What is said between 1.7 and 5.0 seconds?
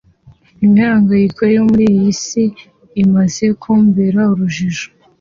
iyi si imaze kumbera urujijo